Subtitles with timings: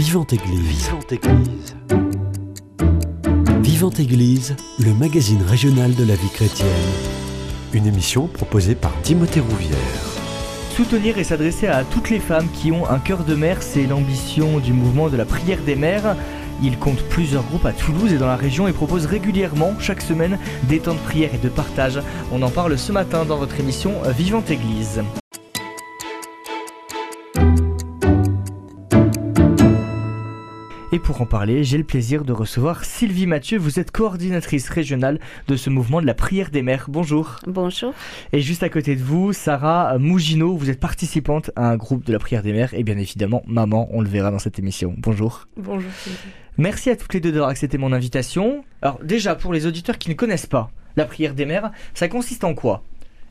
[0.00, 0.86] Vivante Église.
[0.86, 1.76] Vivante Église.
[3.60, 6.68] Vivante Église, le magazine régional de la vie chrétienne.
[7.74, 9.76] Une émission proposée par Timothée Rouvière.
[10.74, 14.58] Soutenir et s'adresser à toutes les femmes qui ont un cœur de mère, c'est l'ambition
[14.58, 16.16] du mouvement de la prière des mères.
[16.62, 20.38] Il compte plusieurs groupes à Toulouse et dans la région et propose régulièrement, chaque semaine,
[20.62, 22.00] des temps de prière et de partage.
[22.32, 25.02] On en parle ce matin dans votre émission Vivante Église.
[30.92, 33.58] Et pour en parler, j'ai le plaisir de recevoir Sylvie Mathieu.
[33.58, 36.86] Vous êtes coordinatrice régionale de ce mouvement de la prière des mères.
[36.88, 37.36] Bonjour.
[37.46, 37.94] Bonjour.
[38.32, 42.12] Et juste à côté de vous, Sarah Mougino, vous êtes participante à un groupe de
[42.12, 44.92] la prière des mères et bien évidemment maman, on le verra dans cette émission.
[44.98, 45.46] Bonjour.
[45.56, 46.18] Bonjour Sylvie.
[46.58, 48.64] Merci à toutes les deux d'avoir accepté mon invitation.
[48.82, 52.42] Alors déjà, pour les auditeurs qui ne connaissent pas la prière des mères, ça consiste
[52.42, 52.82] en quoi?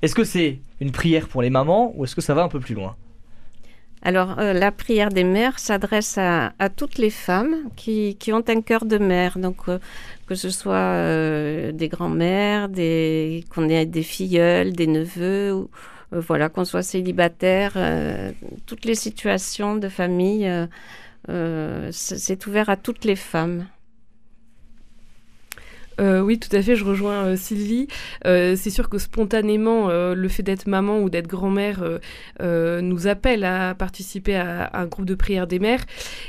[0.02, 2.62] Est-ce que c'est une prière pour les mamans ou est-ce que ça va un peu
[2.62, 2.96] plus loin?
[4.02, 8.85] Alors, euh, la prière des mères s'adresse à, toutes les femmes qui, ont un cœur
[8.85, 9.37] de mère.
[9.37, 9.79] Donc, euh,
[10.26, 15.70] que ce soit euh, des grands-mères, des, qu'on ait des filleuls, des neveux, ou,
[16.12, 17.73] voilà, qu'on soit célibataire,
[18.65, 20.49] toutes les situations de famille,
[21.91, 23.68] c'est ouvert à toutes les femmes.
[25.99, 27.87] Euh, oui, tout à fait, je rejoins euh, Sylvie.
[28.25, 31.83] Euh, c'est sûr que spontanément, le fait d'être maman ou d'être grand-mère
[32.39, 35.85] nous appelle à participer à, un groupe de prière des mères.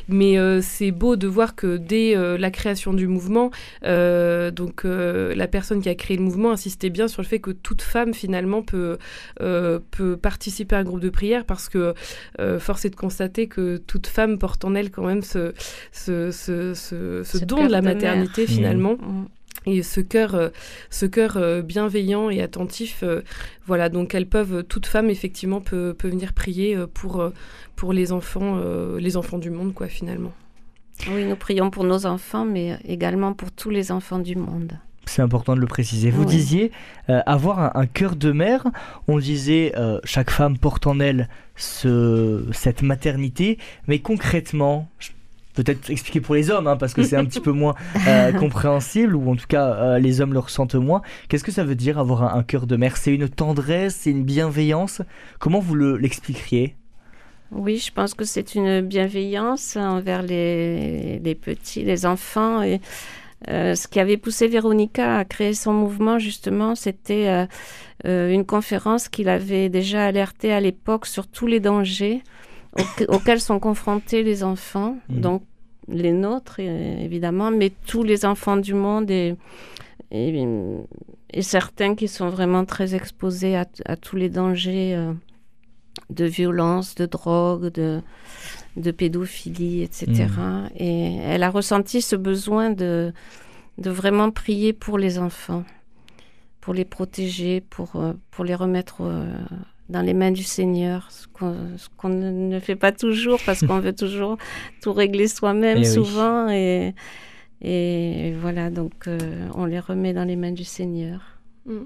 [0.08, 3.50] Mais c'est beau de voir que dès la création du mouvement,
[3.82, 7.82] donc la personne qui a créé le mouvement insistait bien sur le fait que toute
[7.82, 8.98] femme finalement peut,
[9.38, 11.94] peut participer à un groupe de prière parce que
[12.58, 15.52] force est de constater que toute femme porte en elle quand même ce,
[15.92, 18.94] ce, ce, ce, don de la maternité finalement.
[18.94, 19.26] Mmh.
[19.66, 20.48] Et ce cœur, euh,
[20.88, 23.22] ce cœur euh, bienveillant et attentif, euh,
[23.66, 27.30] voilà, donc elles peuvent, toute femme effectivement peut, peut venir prier pour,
[27.76, 28.60] pour les enfants,
[28.98, 30.32] les enfants du monde, quoi, finalement.
[31.10, 34.72] Oui, nous prions pour nos enfants, mais également pour tous les enfants du monde.
[35.06, 36.10] C'est important de le préciser.
[36.10, 36.72] Vous disiez
[37.08, 38.66] avoir un, cœur de mère.
[39.08, 39.72] On disait
[40.04, 44.88] chaque femme porte en elle ce, cette maternité, mais concrètement,
[45.54, 47.74] peut-être expliquer pour les hommes, hein, parce que c'est un petit peu moins
[48.06, 51.02] euh, compréhensible, ou en tout cas euh, les hommes le ressentent moins.
[51.28, 52.96] Qu'est-ce que ça veut dire avoir un, cœur de mère?
[52.96, 55.02] C'est une tendresse, c'est une bienveillance?
[55.38, 56.76] Comment vous l'expliqueriez?
[57.52, 62.62] Oui, je pense que c'est une bienveillance envers les, les, petits, les enfants.
[62.62, 62.80] Et,
[63.48, 67.46] euh, ce qui avait poussé Véronica à créer son mouvement, justement, c'était
[68.04, 72.22] une conférence qu'il avait déjà alerté à l'époque sur tous les dangers
[73.08, 74.96] auxquels sont confrontés les enfants.
[75.08, 75.20] Mmh.
[75.20, 75.42] Donc,
[75.88, 79.34] les nôtres, évidemment, mais tous les enfants du monde et,
[80.12, 85.12] et, certains qui sont vraiment très exposés à, tous les dangers euh,
[86.10, 88.00] de violence, de drogue, de,
[88.76, 90.26] de pédophilie, etc.
[90.28, 90.68] Mmh.
[90.76, 93.12] Et elle a ressenti ce besoin de,
[93.78, 95.64] de vraiment prier pour les enfants,
[96.60, 99.32] pour les protéger, pour, euh, pour les remettre euh,
[99.90, 101.26] dans les mains du Seigneur, ce
[101.96, 104.38] qu'on ne fait pas toujours parce qu'on veut toujours
[104.80, 106.48] tout régler soi-même eh souvent.
[106.48, 106.94] Et,
[107.60, 109.18] et, voilà, donc euh,
[109.54, 111.20] on les remet dans les mains du Seigneur.
[111.66, 111.82] Mm.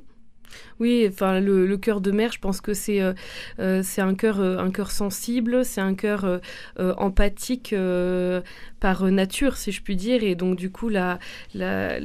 [0.78, 3.12] Oui, enfin le, cœur de mère, je pense que c'est euh,
[3.58, 6.40] euh, c'est un cœur un cœur sensible, c'est un cœur
[6.78, 7.74] empathique
[8.84, 10.22] par nature, si je puis dire.
[10.22, 11.18] Et donc, du coup, la,
[11.54, 11.98] la,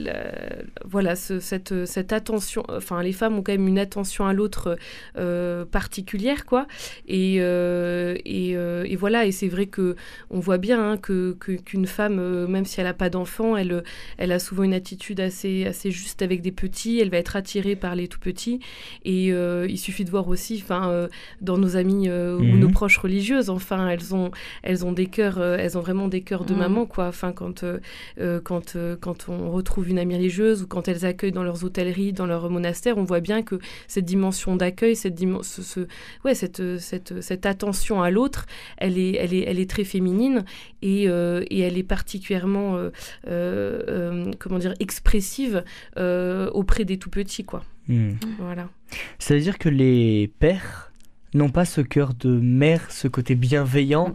[0.86, 4.78] voilà, cette, cette attention, enfin, les femmes ont quand même une attention à l'autre
[5.18, 6.68] euh, particulière, quoi.
[7.06, 9.98] Et, euh, euh, et, voilà, et c'est vrai que
[10.30, 13.84] on voit bien hein, que, qu'une femme, même si elle n'a pas d'enfant, elle,
[14.18, 17.02] elle a souvent une attitude assez, assez juste avec des petits.
[17.02, 18.62] Elle va être attirée par les tout petits.
[19.04, 21.10] Et il suffit de voir aussi, enfin,
[21.42, 22.60] dans nos amies ou mhm.
[22.60, 24.32] nos proches religieuses, enfin, elles ont,
[24.64, 27.08] elles ont des cœurs, elles ont vraiment des cœurs de maman quoi.
[27.08, 27.80] Enfin, quand, euh,
[28.20, 31.64] euh, quand, euh, quand on retrouve une amie religieuse ou quand elles accueillent dans leurs
[31.64, 35.80] hôtelleries, dans leurs monastères, on voit bien que cette dimension d'accueil, cette, ce,
[36.26, 38.46] ouais, cette, cette, cette, attention à l'autre,
[38.78, 40.46] elle est, elle, est, elle est très féminine
[40.82, 42.78] et, et elle est particulièrement,
[43.26, 45.64] comment dire, expressive
[45.98, 47.64] auprès des tout petits, quoi.
[47.88, 48.14] Hmm.
[48.38, 48.70] Voilà.
[49.18, 50.92] Ça veut dire que les pères
[51.34, 54.14] n'ont pas ce cœur de mère, ce côté bienveillant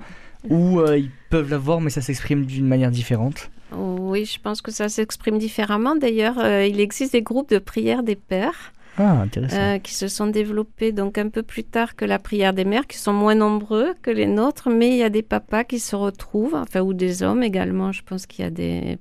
[0.50, 4.70] ou euh, ils peuvent l'avoir, mais ça s'exprime d'une manière différente Oui, je pense que
[4.70, 5.96] ça s'exprime différemment.
[5.96, 8.73] D'ailleurs, euh, il existe des groupes de prière des pères.
[8.96, 12.64] Ah, euh, qui se sont développés donc un peu plus tard que la prière des
[12.64, 15.81] mères, qui sont moins nombreux que les nôtres, mais il y a des papas qui
[15.81, 17.91] se retrouvent, enfin ou des hommes également.
[17.91, 18.96] Je pense qu'il y a des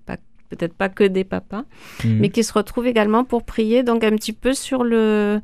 [0.49, 1.63] peut-être pas que des papas,
[2.03, 2.17] mhm.
[2.19, 5.41] mais qui se retrouvent également pour prier, donc un petit peu sur le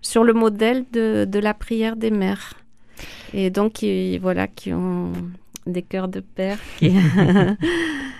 [0.00, 2.54] sur le modèle de, de la prière des mères.
[3.34, 3.84] Et donc,
[4.20, 5.12] voilà, qui ont
[5.66, 6.92] des cœurs de père qui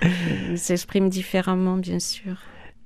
[0.57, 2.37] s'expriment différemment, bien sûr.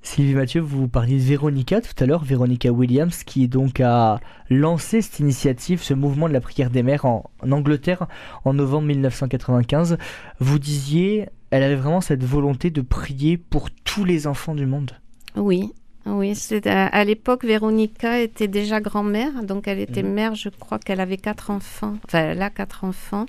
[0.06, 4.20] Sylvie Mathieu, vous parliez de Véronica tout à l'heure, Véronica Williams, qui donc a
[4.50, 8.06] lancé cette initiative, ce mouvement de la prière des mères en, Angleterre
[8.44, 9.99] en novembre 1995.
[10.38, 14.93] Vous disiez, elle avait vraiment cette volonté de prier pour tous les enfants du monde.
[15.35, 15.73] Oui,
[16.06, 16.35] oui,
[16.67, 20.12] à, à l'époque, Véronica était déjà grand-mère, donc elle était mhm.
[20.12, 23.26] mère, je crois qu'elle avait quatre enfants, enfin elle a quatre enfants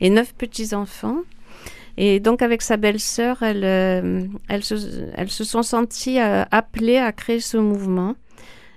[0.00, 1.22] et neuf petits-enfants.
[1.96, 7.40] Et donc avec sa belle-sœur, elles, euh, elles, se, sont senties euh, appelées à créer
[7.40, 8.14] ce mouvement.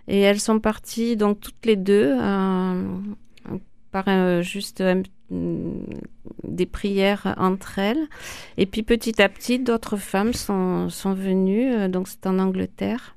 [0.08, 2.84] Et elles sont parties donc toutes les deux euh,
[3.92, 4.84] par juste
[5.30, 8.10] des prières entre elles.
[8.58, 13.16] Et puis petit à petit, d'autres femmes sont, sont venues, donc c'est en Angleterre.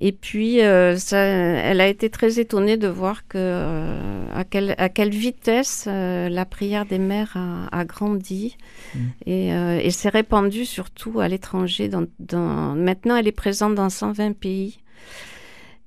[0.00, 4.76] Et puis, euh, ça, elle a été très étonnée de voir que, euh, à, quelle,
[4.78, 7.36] à quelle vitesse euh, la prière des mères
[7.72, 8.56] a, grandi
[8.94, 8.98] mm.
[9.26, 11.88] et, et s'est répandue surtout à l'étranger.
[11.88, 12.76] Dans, dans...
[12.76, 14.78] Maintenant, elle est présente dans 120 pays.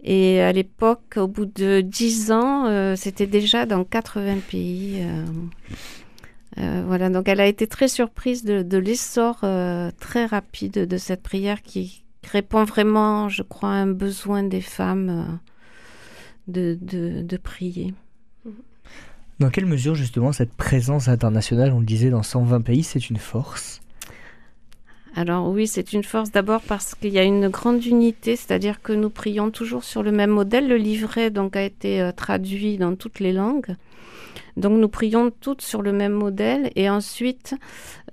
[0.04, 5.06] Et à l'époque, au bout de 10 ans, c'était déjà dans 80 pays.
[6.58, 9.46] voilà, donc elle a été très surprise de, de l'essor
[10.00, 15.09] très rapide de cette prière qui, répond vraiment, je crois, à un besoin des femmes
[16.47, 17.94] euh, de, de, prier.
[19.39, 23.18] Dans quelle mesure, justement, cette présence internationale, on le disait, dans 120 pays, c'est une
[23.18, 23.81] force?
[25.16, 28.94] Alors oui, c'est une force d'abord parce qu'il y a une grande unité, c'est-à-dire que
[28.94, 30.68] nous prions toujours sur le même modèle.
[30.68, 33.75] Le livret donc a été euh, traduit dans toutes les langues.
[34.58, 36.72] Donc nous prions toutes sur le même modèle.
[36.75, 37.56] Et ensuite,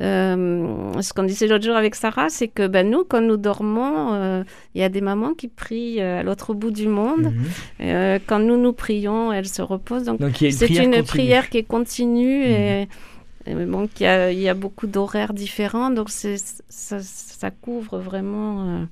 [0.01, 4.13] euh, ce qu'on disait l'autre jour avec Sarah, c'est que ben, nous, quand nous dormons,
[4.13, 7.33] euh, il y a des mamans qui prient euh, à l'autre bout du monde.
[7.81, 8.21] Mhm.
[8.27, 10.05] quand nous nous prions, elles se reposent.
[10.05, 12.89] Donc, c'est une prière qui est continue et,
[13.55, 15.91] bon, il y, a, beaucoup d'horaires différents.
[15.91, 16.29] Donc ça,
[16.69, 18.87] ça, couvre vraiment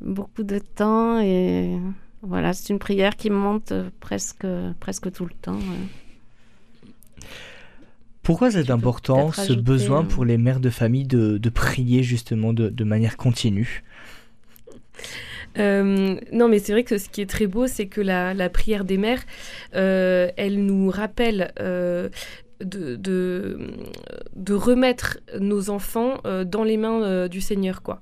[0.00, 1.76] beaucoup de temps et
[2.22, 4.46] voilà, c'est une prière qui monte euh, presque,
[4.78, 5.58] presque tout le temps.
[8.22, 12.68] Pourquoi c'est important ce besoin pour les mères de famille de, de prier justement de,
[12.68, 13.82] de manière continue?
[15.58, 18.50] Euh, non, mais c'est vrai que ce qui est très beau, c'est que la, la,
[18.50, 19.22] prière des mères,
[19.74, 21.52] euh, elle nous rappelle
[22.62, 27.82] de, de, remettre nos enfants euh, dans les mains euh, du Seigneur.
[27.82, 28.00] quoi.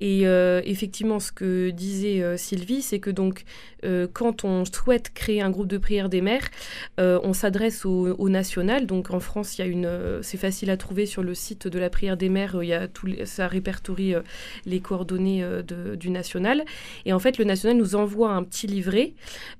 [0.00, 3.44] Et euh, effectivement, ce que disait Sylvie, c'est que donc,
[4.12, 6.48] quand on souhaite créer un groupe de prière des mères,
[6.98, 8.86] on s'adresse au, national.
[8.86, 11.78] Donc en France, il y a une, c'est facile à trouver sur le site de
[11.78, 12.58] la prière des mères.
[12.62, 14.14] Il y a tout ça répertorie
[14.66, 15.44] les coordonnées
[15.98, 16.64] du national.
[17.04, 19.14] Et en fait, le national nous envoie un petit livret,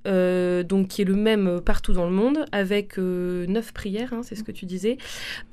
[0.05, 4.13] donc qui est le même partout dans le monde, avec neuf prières.
[4.13, 4.99] Hein, c'est ce que tu disais.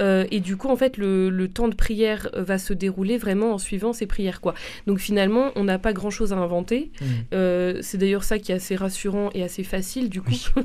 [0.02, 3.58] Euh, et du coup, en fait, le, temps de prière va se dérouler vraiment en
[3.58, 4.42] suivant ces prières.
[4.42, 4.54] quoi.
[4.86, 6.92] Donc finalement, on n'a pas grand-chose à inventer.
[7.00, 7.06] Mmh.
[7.34, 10.32] Euh, c'est d'ailleurs ça qui est assez rassurant et assez facile, du coup.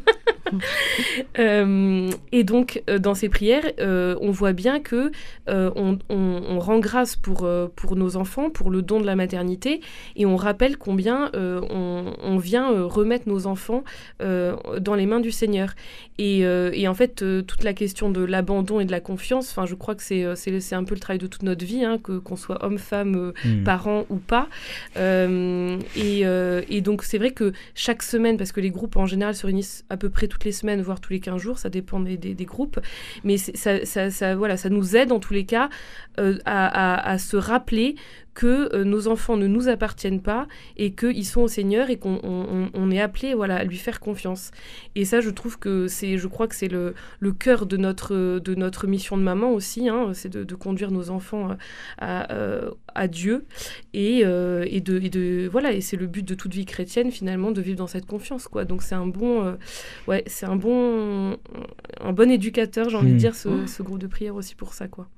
[1.38, 5.10] Euh, et donc, dans ces prières, on voit bien que
[5.46, 9.80] on, rend grâce pour, pour nos enfants, pour le don de la maternité,
[10.14, 13.82] et on rappelle combien on, vient remettre nos enfants
[14.20, 15.70] dans les mains du Seigneur.
[16.18, 19.50] Et, et en fait, toute la question de l'abandon et de la confiance.
[19.50, 21.84] Enfin, je crois que c'est, euh, c'est, un peu le travail de toute notre vie,
[21.84, 23.64] hein, que, qu'on soit homme, femme, hmm.
[23.64, 24.48] parent ou pas.
[24.96, 26.22] Euh, et,
[26.68, 29.84] et, donc, c'est vrai que chaque semaine, parce que les groupes en général se réunissent
[29.90, 32.44] à peu près toutes les semaines, voire tous les 15 jours, ça dépend des, des,
[32.44, 32.80] groupes.
[33.24, 35.68] Mais ça, ça, ça, voilà, ça nous aide en tous les cas
[36.18, 37.96] à, à, à se rappeler
[38.34, 40.46] que euh, nos enfants ne nous appartiennent pas
[40.76, 42.20] et qu'ils sont au Seigneur et qu'on
[42.74, 44.50] on, est appelé voilà, à lui faire confiance.
[44.94, 48.38] Et ça, je trouve que c'est, je crois que c'est le, le cœur de notre,
[48.38, 51.56] de notre mission de maman aussi, hein, c'est de, de, conduire nos enfants
[51.98, 53.44] à, euh, à, Dieu
[53.92, 57.10] et, euh, et, de, et de voilà, et c'est le but de toute vie chrétienne
[57.10, 58.64] finalement de vivre dans cette confiance quoi.
[58.64, 59.56] Donc c'est un bon,
[60.08, 61.36] ouais, c'est un bon,
[62.00, 63.18] un bon éducateur, j'ai envie de mmh.
[63.18, 65.08] dire, ce, ce groupe de prière aussi pour ça quoi.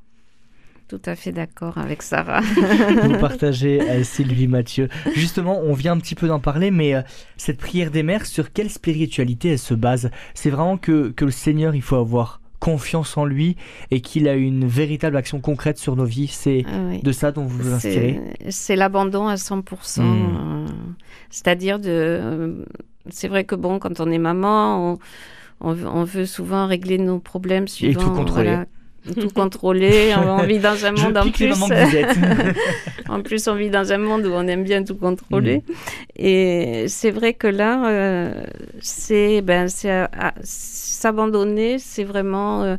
[0.88, 2.40] Tout à fait d'accord avec Sarah.
[3.02, 4.88] Vous partagez euh, Sylvie Mathieu.
[5.14, 7.02] Justement, on vient un petit peu d'en parler, mais euh,
[7.38, 10.10] cette prière des mères, sur quelle spiritualité elle se base?
[10.34, 13.56] C'est vraiment que, que le Seigneur, il faut avoir confiance en lui
[13.90, 16.28] et qu'il a une véritable action concrète sur nos vies.
[16.28, 18.20] C'est ah de ça dont vous vous inspirez?
[18.50, 20.00] C'est l'abandon à 100%.
[20.00, 20.04] Hmm.
[20.04, 20.66] Euh,
[21.30, 22.64] c'est-à-dire de...
[23.10, 24.98] c'est vrai que bon, quand on est maman,
[25.60, 28.00] on, on, veut souvent régler nos problèmes suivant...
[28.00, 28.58] Et tout contrôler
[29.12, 30.14] tout contrôler.
[30.16, 31.52] on vit dans un monde en plus.
[33.08, 35.58] en plus, on vit dans un monde où on aime bien tout contrôler.
[35.58, 35.72] Mm.
[36.16, 38.44] Et c'est vrai que là, euh,
[38.80, 39.68] c'est ben,
[40.42, 42.76] s'abandonner, c'est vraiment euh,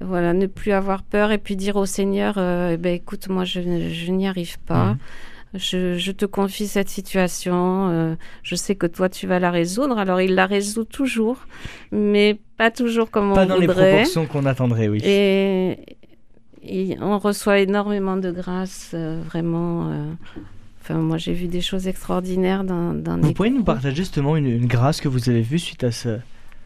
[0.00, 3.44] voilà, ne plus avoir peur et puis dire au Seigneur, euh, eh ben, écoute, moi,
[3.44, 4.92] je, je n'y arrive pas.
[4.92, 4.98] Mm.
[5.56, 9.98] Je, je, te confie cette situation, je sais que toi tu vas la résoudre.
[9.98, 11.38] Alors il la résout toujours,
[11.92, 13.66] mais pas toujours comme pas on voudrait.
[13.66, 15.00] Pas dans les proportions qu'on attendrait, oui.
[15.04, 19.90] Et, on reçoit énormément de grâce, euh, vraiment.
[19.90, 20.12] Euh,
[20.82, 24.66] enfin, moi, j'ai vu des choses extraordinaires dans, dans Vous pouvez nous partager justement une,
[24.66, 26.18] grâce que vous avez vue suite à ce...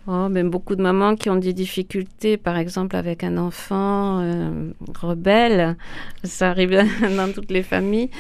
[0.07, 4.73] Oh, ben, beaucoup de mamans qui ont des difficultés, par exemple avec un enfant euh,
[4.99, 5.77] rebelle,
[6.25, 6.71] ça arrive
[7.17, 8.11] dans toutes les familles.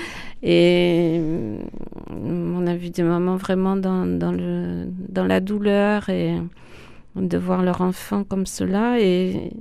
[0.43, 1.21] Et
[2.11, 6.37] on a vu des mamans vraiment dans, dans, le, dans la douleur et
[7.17, 9.01] de voir leur enfant comme cela.
[9.01, 9.53] Et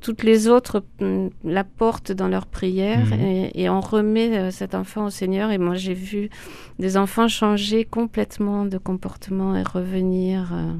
[0.00, 3.50] toutes les autres mm, la portent dans leur prière mhm.
[3.54, 5.50] et, on remet euh, cet enfant au Seigneur.
[5.50, 6.30] Et moi, j'ai vu
[6.78, 10.72] des enfants changer complètement de comportement et revenir euh,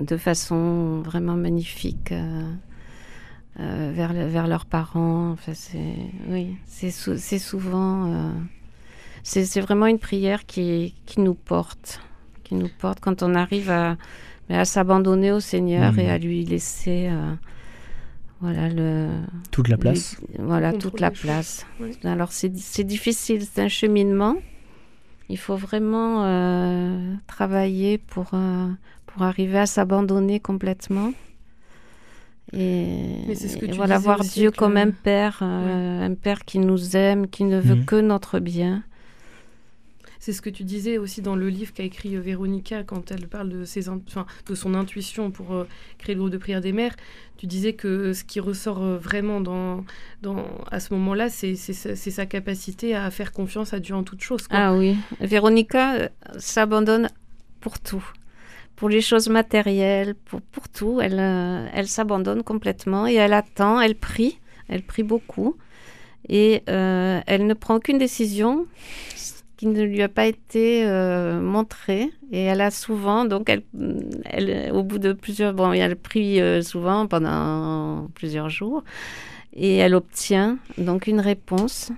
[0.00, 5.30] de façon vraiment magnifique euh, vers, vers leurs parents.
[5.32, 5.96] Enfin, c'est,
[6.28, 8.32] oui, c'est, c'est souvent.
[9.22, 12.00] c'est, vraiment une prière qui, qui nous porte,
[12.44, 13.96] qui nous porte quand on arrive à,
[14.48, 16.10] à s'abandonner au Seigneur et mhm.
[16.10, 17.10] à lui laisser
[18.40, 19.08] voilà le
[19.50, 20.16] toute la place.
[20.38, 21.66] voilà toute la place.
[22.04, 22.48] Alors c'est
[22.84, 24.36] difficile, c'est un cheminement.
[25.28, 28.68] Il faut vraiment euh, travailler pour euh,
[29.18, 31.12] pour arriver à s'abandonner complètement.
[32.52, 33.24] Et,
[33.74, 37.74] voilà voir Dieu comme un père, euh, un père qui nous aime, qui ne veut
[37.74, 37.84] mhm.
[37.84, 38.84] que notre bien.
[40.20, 43.26] C'est ce que tu disais aussi dans le livre qu'a écrit euh, Véronica quand elle
[43.26, 45.66] parle de, ses de son intuition pour euh,
[45.98, 46.94] créer le groupe de prière des mères.
[47.38, 49.84] Tu disais que ce qui ressort vraiment dans,
[50.22, 54.46] dans, à ce moment-là, c'est sa capacité à faire confiance à Dieu en toute chose.
[54.50, 56.08] Ah oui, Véronica
[56.38, 57.08] s'abandonne
[57.60, 58.04] pour tout
[58.78, 60.40] pour les choses matérielles, pour,
[60.72, 61.00] tout.
[61.00, 61.18] Elle,
[61.74, 65.56] elle s'abandonne complètement et elle attend, elle prie, elle prie beaucoup.
[66.28, 68.66] Et elle ne prend aucune décision
[69.58, 72.10] qui ne lui a pas été euh, montrée.
[72.30, 73.62] Et elle a souvent, donc elle,
[74.24, 78.84] elle, au bout de plusieurs, bon, elle prie euh, souvent pendant plusieurs jours,
[79.52, 81.90] et elle obtient donc une réponse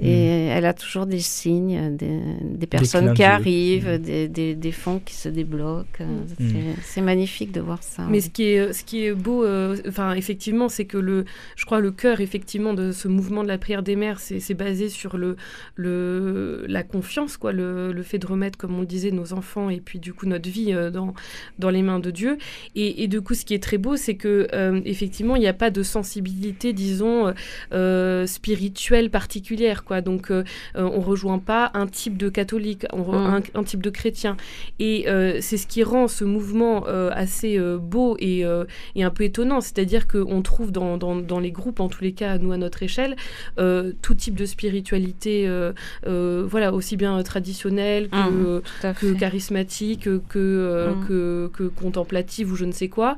[0.00, 0.50] et mm.
[0.50, 4.28] elle a toujours des signes, des, personnes qui arrivent, mm.
[4.28, 6.04] des, des, fonds qui se débloquent.
[6.38, 6.74] Mm.
[6.82, 8.06] C'est magnifique de voir ça.
[8.10, 11.24] Mais ce qui est, ce qui est beau, euh, enfin effectivement, c'est que le,
[11.56, 14.90] je crois le cœur effectivement de ce mouvement de la prière des mères, c'est basé
[14.90, 15.36] sur le,
[15.76, 19.70] le, la confiance, quoi, le, le, fait de remettre, comme on le disait, nos enfants
[19.70, 21.14] et puis du coup notre vie euh, dans,
[21.58, 22.36] dans les mains de Dieu.
[22.74, 25.46] Et, et, du coup, ce qui est très beau, c'est que euh, effectivement, il n'y
[25.46, 27.32] a pas de sensibilité, disons,
[28.26, 29.84] spirituelle particulière.
[30.02, 30.44] Donc, euh,
[30.76, 33.40] euh, on rejoint pas un type de catholique, mm.
[33.54, 34.36] un, type de chrétien.
[34.78, 39.60] Et euh, c'est ce qui rend ce mouvement assez beau et, un peu étonnant.
[39.60, 43.16] C'est-à-dire qu'on trouve dans, les groupes, en tous les cas, nous à notre échelle,
[43.56, 45.48] tout type de spiritualité,
[46.04, 48.62] voilà, aussi bien traditionnelle que,
[49.06, 51.06] mm, charismatique, que, mm.
[51.06, 53.16] que, contemplative ou je ne sais quoi.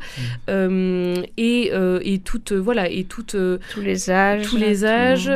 [0.49, 1.73] et,
[2.03, 3.37] et toutes, voilà, et toutes,
[3.71, 5.31] tous les âges, tous les âges,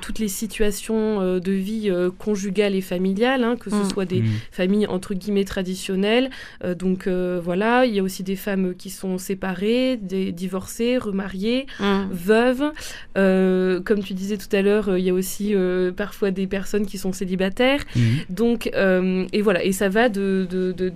[0.00, 3.90] toutes les situations euh, de vie euh, conjugale et familiale, hein, que ce mm.
[3.90, 4.28] soit des mm.
[4.50, 6.30] familles entre guillemets traditionnelles.
[6.64, 11.66] Euh, donc voilà, il y a aussi des femmes qui sont séparées, des divorcées, remariées,
[11.80, 12.08] mm.
[12.10, 12.72] veuves.
[13.84, 15.54] comme tu disais tout à l'heure, il y a aussi
[15.96, 17.84] parfois des personnes qui sont célibataires.
[18.28, 20.90] Donc et voilà, et ça va de, de, de,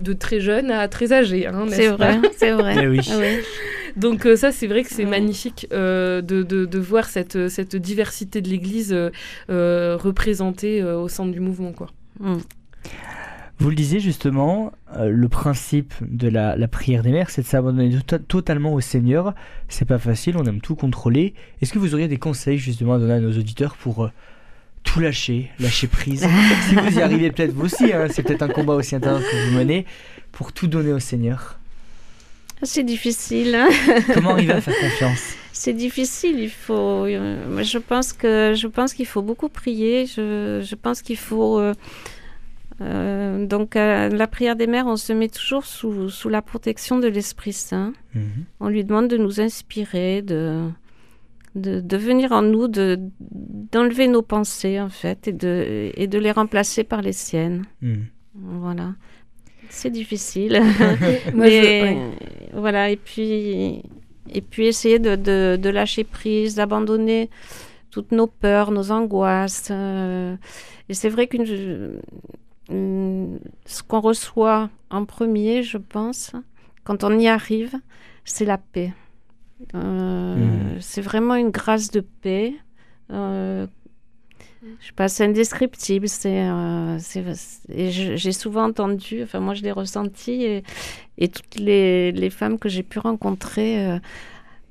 [0.00, 1.46] de très jeunes à très âgés.
[1.46, 2.76] Hein, c'est vrai, c'est vrai.
[2.82, 3.00] Eh oui.
[3.10, 3.16] Ah
[3.96, 8.40] donc euh, ça, c'est vrai que c'est magnifique euh, de, de, voir cette, cette diversité
[8.40, 8.92] de l'Église
[9.50, 11.72] euh, représentée au centre du mouvement.
[11.72, 11.88] Quoi.
[12.20, 12.38] Mm.
[13.58, 17.90] Vous le disiez justement, le principe de la, la, prière des mères, c'est de s'abandonner
[17.90, 19.34] tota-, totalement au Seigneur.
[19.68, 21.34] C'est pas facile, on aime tout contrôler.
[21.60, 24.10] Est-ce que vous auriez des conseils justement à donner à nos auditeurs pour
[24.82, 26.26] tout lâcher, lâcher prise
[26.68, 29.50] Si vous y arrivez peut-être vous aussi, hein, c'est peut-être un combat aussi intérieur que
[29.50, 29.86] vous menez,
[30.32, 31.59] pour tout donner au Seigneur.
[32.62, 33.58] C'est difficile.
[34.14, 36.38] Comment arriver à faire confiance C'est difficile.
[36.38, 37.04] Il faut.
[37.06, 40.06] Euh, je pense que je pense qu'il faut beaucoup prier.
[40.06, 41.58] Je, je pense qu'il faut.
[41.58, 41.74] Euh,
[42.82, 47.08] euh, donc, la prière des mères, on se met toujours sous, sous la protection de
[47.08, 47.92] l'Esprit Saint.
[48.14, 48.44] Mhm.
[48.60, 50.62] On lui demande de nous inspirer, de,
[51.56, 56.18] de, de venir en nous, de, d'enlever nos pensées, en fait, et de, et de
[56.18, 57.64] les remplacer par les siennes.
[57.82, 58.06] Mhm.
[58.34, 58.94] Voilà.
[59.70, 60.60] C'est difficile.
[61.34, 61.96] mais
[62.52, 63.82] voilà, et puis
[64.32, 65.16] et puis essayer de,
[65.56, 67.30] de, lâcher prise, d'abandonner
[67.90, 69.70] toutes nos peurs, nos angoisses.
[69.70, 71.98] et c'est vrai que
[72.68, 76.32] ce qu'on reçoit en premier, je pense,
[76.84, 77.74] quand on y arrive,
[78.24, 78.92] c'est la paix.
[79.74, 80.78] Hmm.
[80.80, 82.54] C'est vraiment une grâce de paix.
[83.10, 83.66] Euh,
[84.62, 86.08] je sais pas, c'est indescriptible.
[86.08, 86.98] C'est, euh,
[87.68, 90.64] j'ai souvent entendu, enfin moi je l'ai ressenti, et,
[91.18, 93.98] et toutes les, les, femmes que j'ai pu rencontrer euh,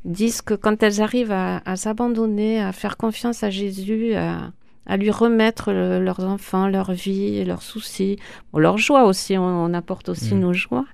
[0.06, 4.52] disent que quand elles arrivent à, s'abandonner, à faire confiance à Jésus, à,
[4.86, 8.18] à lui remettre leurs enfants, leur vie, leurs soucis,
[8.54, 10.40] bon, leur joie aussi, on, apporte aussi mm.
[10.40, 10.86] nos joies,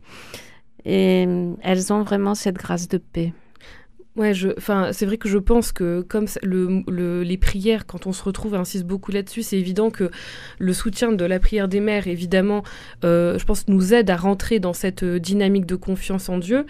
[0.85, 1.27] et
[1.61, 3.33] elles ont vraiment cette grâce de paix.
[4.15, 8.24] Ouais, enfin, c'est vrai que je pense que comme le, les prières, quand on se
[8.24, 10.10] retrouve, insiste beaucoup là-dessus, c'est évident que
[10.57, 12.63] le soutien de la prière des mères, évidemment,
[13.03, 16.65] euh, je pense, nous aide à rentrer dans cette euh, dynamique de confiance en Dieu.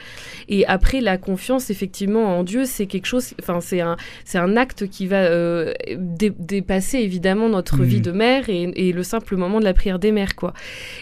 [0.49, 4.57] Et après, la confiance, effectivement, en Dieu, c'est quelque chose, enfin, c'est un, c'est un
[4.57, 8.01] acte qui va euh, dépasser évidemment notre vie mmh.
[8.01, 10.53] de mère et, et, le simple moment de la prière des mères, quoi.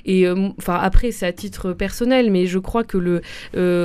[0.05, 3.21] Et enfin, après, c'est à titre personnel, mais je crois que le,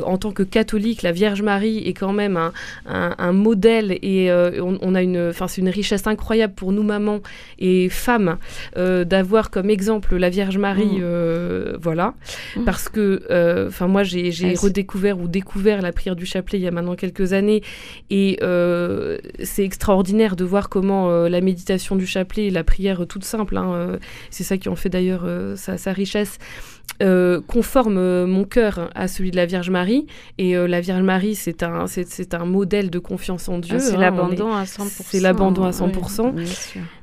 [0.04, 2.47] en tant que catholique, la Vierge Marie est quand même un
[2.86, 7.20] un, modèle et euh, on, a une, enfin c'est une richesse incroyable pour nous mamans
[7.58, 8.38] et femmes
[8.76, 11.02] euh, d'avoir comme exemple la Vierge Marie, mmh.
[11.02, 12.14] euh, voilà,
[12.56, 12.64] mmh.
[12.64, 16.70] parce que, enfin moi j'ai redécouvert ou découvert la prière du chapelet il y a
[16.70, 17.62] maintenant quelques années
[18.10, 18.38] et
[19.42, 23.98] c'est extraordinaire de voir comment la méditation du chapelet, la prière toute simple, hein,
[24.30, 25.26] c'est ça qui en fait d'ailleurs
[25.56, 26.38] sa richesse.
[27.00, 30.06] Euh, conforme euh, mon cœur à celui de la Vierge Marie.
[30.36, 33.76] Et euh, la Vierge Marie, c'est un, c'est, un modèle de confiance en Dieu.
[33.76, 34.88] Ah, c'est hein, l'abandon à 100%.
[34.88, 36.34] C'est l'abandon à 100%.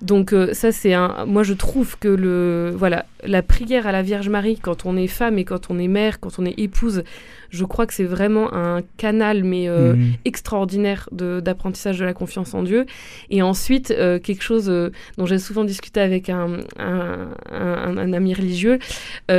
[0.01, 1.25] Donc ça, c'est un...
[1.25, 5.07] Moi, je trouve que le, voilà, la prière à la Vierge Marie, quand on est
[5.07, 7.03] femme et quand on est mère, quand on est épouse,
[7.49, 10.13] je crois que c'est vraiment un canal, mais euh, mhm.
[10.25, 12.85] extraordinaire d'apprentissage de, la confiance en Dieu.
[13.29, 18.79] Et ensuite, euh, quelque chose euh, dont j'ai souvent discuté avec un, un, ami religieux,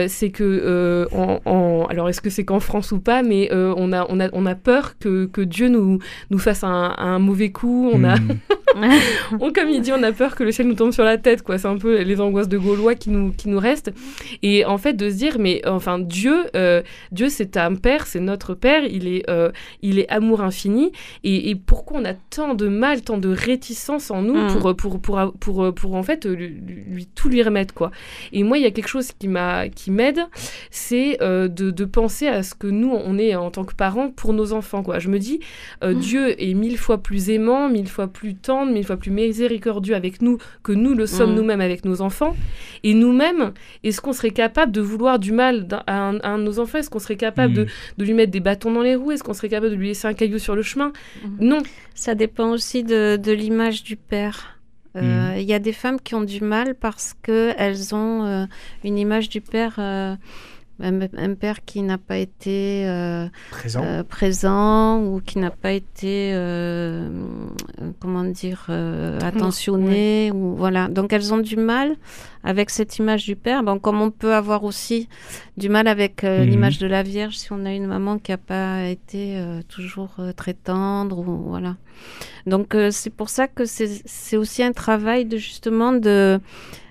[0.08, 4.20] c'est que, en, alors est-ce que c'est qu'en France ou pas, mais on, a, on,
[4.20, 5.98] a, on a peur que, que Dieu nous,
[6.30, 7.90] nous fasse un, mauvais coup.
[7.92, 8.38] On a, mhm.
[9.40, 11.42] on, comme il dit, on a peur que le ciel nous tombe sur la tête.
[11.42, 11.58] quoi.
[11.58, 13.92] C'est un peu les angoisses de Gaulois qui nous, qui nous restent.
[14.42, 16.44] Et en fait, de se dire, mais enfin, Dieu,
[17.12, 19.50] Dieu c'est un père c'est notre Père, il est, euh,
[19.82, 20.92] il est amour infini.
[21.24, 24.58] Et, pourquoi on a tant de mal, tant de réticence en nous mm.
[24.58, 27.90] pour, pour, pour, pour, pour, en fait lui, tout lui remettre quoi.
[28.32, 30.20] Et moi, il y a quelque chose qui m'a qui m'aide,
[30.70, 34.10] c'est euh, de, de, penser à ce que nous on est en tant que parents
[34.10, 34.98] pour nos enfants quoi.
[34.98, 35.40] Je me dis
[35.82, 35.98] euh, mm.
[35.98, 40.22] Dieu est mille fois plus aimant, mille fois plus tendre, mille fois plus miséricordieux avec
[40.22, 41.36] nous que nous le sommes mm.
[41.36, 42.36] nous-mêmes avec nos enfants.
[42.82, 43.52] Et nous-mêmes,
[43.82, 46.78] est-ce qu'on serait capable de vouloir du mal à, à, nos enfants?
[46.78, 47.66] Est-ce qu'on serait capable de,
[47.98, 49.12] de lui mettre des bâtons dans les roues?
[49.12, 50.92] Est-ce qu'on serait capable de lui laisser un caillou sur le chemin?
[51.24, 51.36] Mhm.
[51.40, 51.62] Non.
[51.94, 54.56] Ça dépend aussi de, de l'image du père.
[54.96, 55.38] Euh, mhm.
[55.38, 58.46] Il y a des femmes qui ont du mal parce qu'elles ont euh,
[58.84, 60.16] une image du père euh,
[60.80, 63.26] un, père qui n'a pas été euh,
[63.76, 65.00] euh, présent.
[65.02, 67.08] ou qui n'a pas été euh,
[67.98, 68.68] comment dire
[69.22, 71.96] attentionné ou voilà donc elles ont du mal
[72.44, 75.08] avec cette image du père bon comme on peut avoir aussi
[75.56, 76.42] du mal avec mhm.
[76.42, 80.54] l'image de la Vierge si on a une maman qui n'a pas été toujours très
[80.54, 81.76] tendre ou voilà
[82.46, 86.38] donc c'est pour ça que c'est aussi un travail de justement de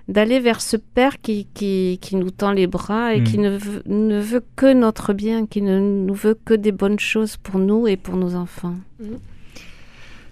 [0.08, 3.42] d'aller vers ce Père qui, qui, qui, nous tend les bras et qui mm.
[3.42, 7.38] ne veut, ne veut, que notre bien, qui ne nous veut que des bonnes choses
[7.38, 8.76] pour nous et pour nos enfants.
[9.00, 9.16] Mm.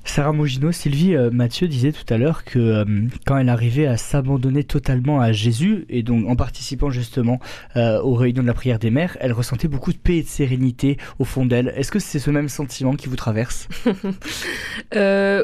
[0.06, 2.86] Sarah Mogino, Sylvie euh, Mathieu disait tout à l'heure que euh,
[3.26, 7.40] quand elle arrivait à s'abandonner totalement à Jésus, et donc en participant justement
[7.78, 10.28] euh, aux réunions de la prière des mères, elle ressentait beaucoup de paix et de
[10.28, 11.74] sérénité au fond d'elle.
[11.78, 13.68] Est-ce que c'est ce même sentiment qui vous traverse?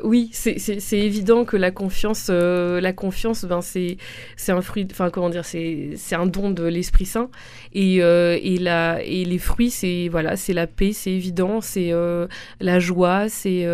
[0.04, 3.98] Oui, c'est évident que la confiance, la confiance, ben, c'est
[4.48, 7.30] un fruit, enfin comment dire, c'est un don de l'Esprit Saint,
[7.74, 11.92] et, et, les fruits, c'est voilà, c'est la paix, c'est évident, c'est
[12.60, 13.66] la joie, c'est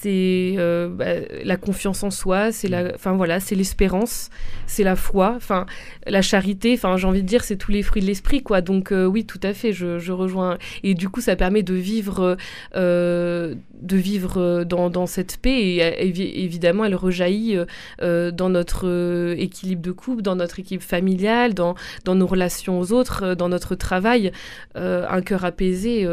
[0.00, 4.30] c'est euh, bah, la confiance en soi, c'est la, enfin voilà, c'est l'espérance,
[4.66, 5.66] c'est la foi, enfin
[6.06, 8.60] la charité, enfin j'ai envie de dire c'est tous les fruits de l'esprit quoi.
[8.60, 10.58] Donc euh, oui, tout à fait, je, rejoins.
[10.82, 12.36] Et du coup, ça permet de vivre,
[12.74, 17.58] euh, de vivre dans, dans, cette paix et évidemment, elle rejaillit
[18.00, 23.34] dans notre équilibre de couple, dans notre équipe familiale, dans, dans nos relations aux autres,
[23.34, 24.32] dans notre travail.
[24.74, 26.06] un cœur apaisé,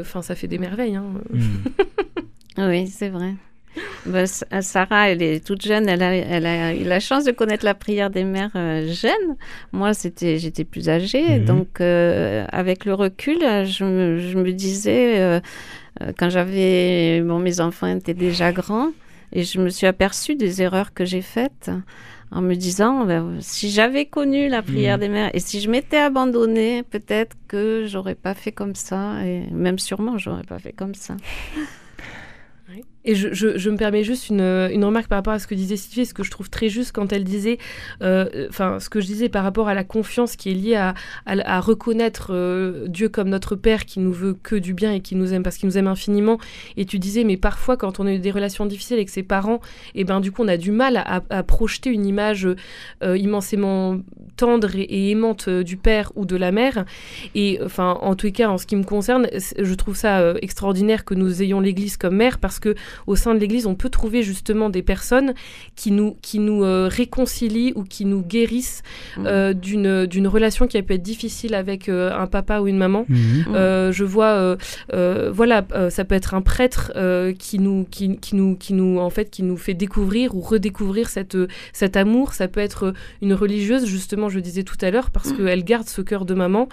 [0.00, 0.96] enfin ça fait des merveilles.
[0.96, 1.04] Hein.
[1.30, 1.40] Mmh.
[2.58, 3.34] Oui, c'est vrai.
[4.06, 7.64] Bah, Sarah, elle est toute jeune, elle a, elle a, eu la chance de connaître
[7.64, 9.36] la prière des mères euh, jeunes.
[9.72, 11.44] Moi, c'était, j'étais plus âgée, mhm.
[11.44, 15.40] donc euh, avec le recul, je me, je me disais,
[16.18, 18.90] quand j'avais, bon, mes enfants étaient déjà grands,
[19.32, 21.70] et je me suis aperçue des erreurs que j'ai faites
[22.30, 25.00] en me disant ben, si j'avais connu la prière mmh.
[25.00, 29.46] des mères et si je m'étais abandonnée, peut-être que j'aurais pas fait comme ça et
[29.50, 31.16] même sûrement j'aurais pas fait comme ça.
[33.08, 36.12] Et je, me permets juste une, remarque par rapport à ce que disait Sylvie, ce
[36.12, 37.56] que je trouve très juste quand elle disait,
[38.02, 41.60] euh, enfin, ce que je disais par rapport à la confiance qui est liée à,
[41.60, 45.32] reconnaître euh, Dieu comme notre Père qui nous veut que du bien et qui nous
[45.32, 46.36] aime parce qu'il nous aime infiniment.
[46.76, 49.62] Et tu disais, mais parfois, quand on a eu des relations difficiles avec ses parents,
[49.94, 52.46] et eh ben du coup, on a du mal à, projeter une image
[53.02, 53.98] euh, immensément
[54.36, 56.84] tendre et, aimante du père ou de la mère.
[57.34, 61.14] Et enfin, en tous cas, en ce qui me concerne, je trouve ça extraordinaire que
[61.14, 62.74] nous ayons l'Église comme mère parce que
[63.06, 65.34] au sein de l'Église, on peut trouver justement des personnes
[65.76, 68.82] qui nous, qui nous euh, réconcilient ou qui nous guérissent
[69.16, 69.26] mmh.
[69.26, 72.78] euh, d'une, d'une relation qui a pu être difficile avec euh, un papa ou une
[72.78, 73.04] maman.
[73.08, 73.14] Mmh.
[73.14, 73.92] Mmh.
[73.92, 74.56] je vois,
[75.30, 76.92] voilà, ça peut être un prêtre
[77.38, 81.08] qui, nous, qui, qui, nous, qui, nous, en fait, qui nous fait découvrir ou redécouvrir
[81.08, 81.36] cette,
[81.72, 82.32] cet amour.
[82.34, 86.02] Ça peut être une religieuse, justement, je disais tout à l'heure, parce qu'elle garde ce
[86.02, 86.68] cœur de maman.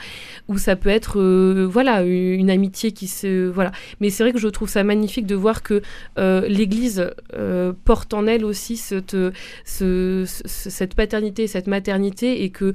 [0.48, 1.20] Ou ça peut être,
[1.66, 3.48] voilà, une amitié qui se...
[3.50, 3.72] Voilà.
[4.00, 5.82] Mais c'est vrai que je trouve ça magnifique de voir que
[6.18, 9.18] euh, l'Église euh, porte en elle aussi cette,
[9.66, 12.74] cette paternité, cette maternité, et que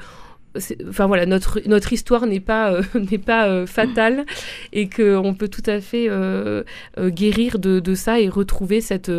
[0.89, 4.27] enfin voilà notre notre histoire n'est pas euh, n'est pas fatale
[4.73, 6.09] et que on peut tout à fait
[6.99, 9.13] guérir de, de, ça et retrouver cette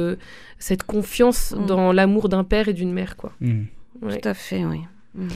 [0.59, 1.65] cette confiance mm.
[1.67, 3.61] dans l'amour d'un père et d'une mère quoi mm.
[4.01, 4.81] tout à fait oui
[5.15, 5.27] mm.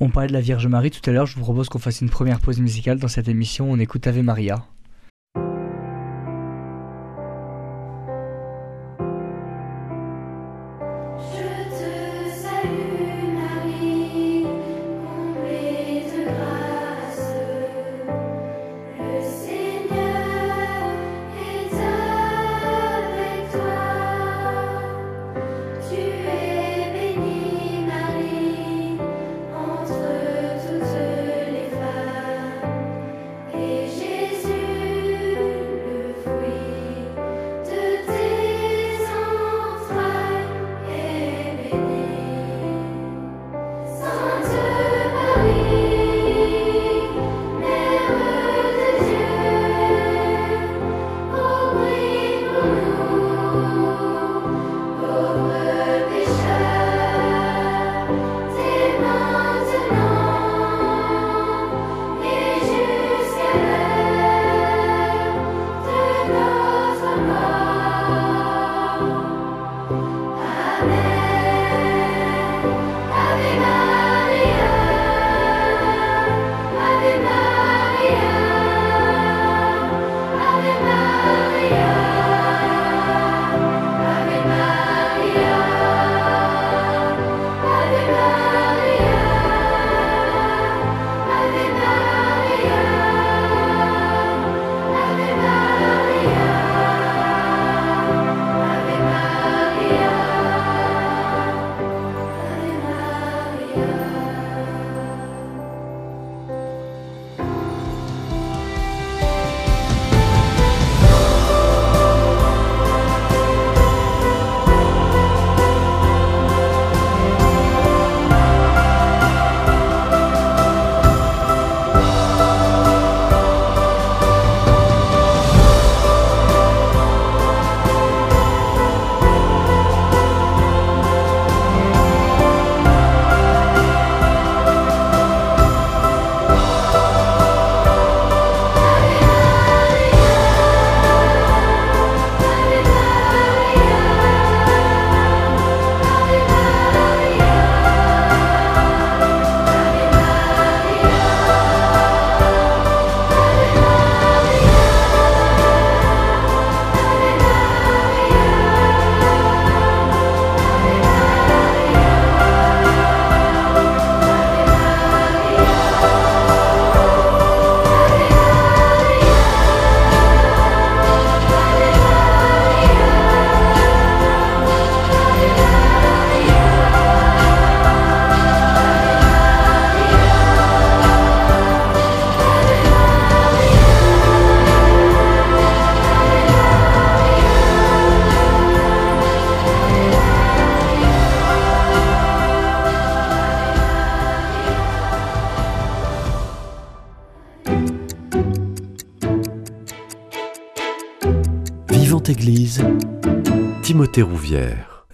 [0.00, 2.10] on parlait de la Vierge Marie tout à l'heure je vous propose qu'on fasse une
[2.10, 4.64] première pause musicale dans cette émission on écoute Ave Maria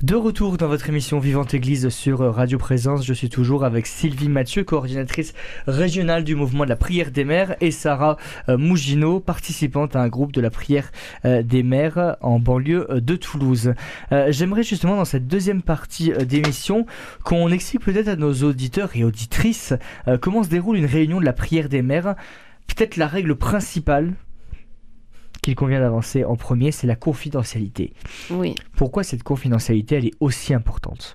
[0.00, 4.30] De retour dans votre émission Vivante Église sur Radio Présence, je suis toujours avec Sylvie
[4.30, 5.34] Mathieu, coordinatrice
[5.66, 8.16] régionale du mouvement de la prière des mères, et Sarah
[8.48, 10.90] euh, Mougino, participante à un groupe de la prière
[11.26, 13.74] euh, des mères en banlieue euh, de Toulouse.
[14.28, 16.86] J'aimerais justement dans cette deuxième partie d'émission
[17.22, 19.74] qu'on explique peut-être à nos auditeurs et auditrices
[20.22, 22.14] comment se déroule une réunion de la prière des mères,
[22.66, 24.14] peut-être la règle principale
[25.46, 27.92] qu'il convient d'avancer en premier, c'est la confidentialité.
[28.30, 28.56] Oui.
[28.74, 31.14] Pourquoi cette confidentialité, elle est aussi importante?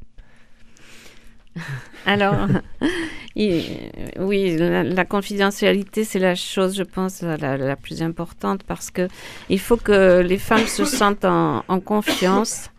[2.05, 2.47] Alors,
[3.35, 9.09] oui, la, confidentialité, c'est la chose, je pense, la, plus importante parce que
[9.49, 12.69] il faut que les femmes se sentent en, confiance.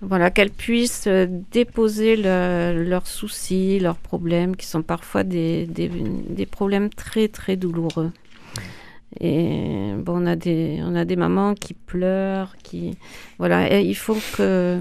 [0.00, 1.06] Voilà, qu'elles puissent
[1.52, 8.10] déposer leurs soucis, leurs problèmes, qui sont parfois des, des problèmes très, très douloureux.
[9.20, 12.96] Et bon, on a des, on a des mamans qui pleurent, qui,
[13.38, 13.80] voilà.
[13.80, 14.80] il faut que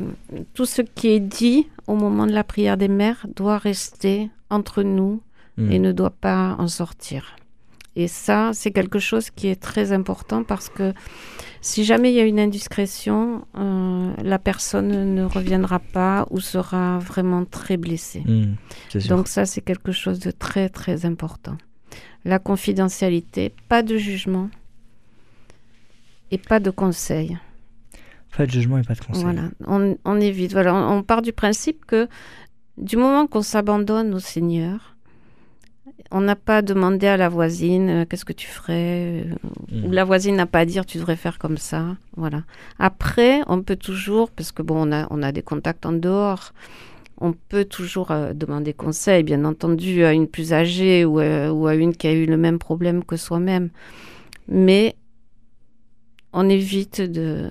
[0.53, 4.83] tout ce qui est dit au moment de la prière des mères doit rester entre
[4.83, 5.21] nous
[5.57, 5.81] et hmm.
[5.81, 7.35] ne doit pas en sortir.
[7.95, 10.93] Et ça, c'est quelque chose qui est très important parce que
[11.59, 16.99] si jamais il y a une indiscrétion, euh, la personne ne reviendra pas ou sera
[16.99, 18.23] vraiment très blessée.
[18.25, 18.55] Hmm,
[19.09, 21.57] Donc ça, c'est quelque chose de très, très important
[22.25, 24.49] la confidentialité, pas de jugement
[26.31, 27.37] et pas de conseil.
[28.35, 29.23] Pas de jugement et pas de conseil.
[29.23, 30.53] Voilà, on, évite.
[30.53, 32.07] Voilà, on, part du principe que
[32.77, 34.95] du moment qu'on s'abandonne au Seigneur,
[36.11, 39.35] on n'a pas demandé à la voisine euh, qu'est-ce que tu ferais, euh,
[39.71, 39.93] ou hmm.
[39.93, 41.97] la voisine n'a pas à dire tu devrais faire comme ça.
[42.15, 42.43] Voilà.
[42.79, 46.53] Après, on peut toujours, parce que bon, on a, on a des contacts en dehors,
[47.21, 51.75] on peut toujours euh, demander conseil, bien entendu, à une plus âgée ou, euh, à
[51.75, 53.69] une qui a eu le même problème que soi-même.
[54.47, 54.95] Mais
[56.33, 57.49] on évite de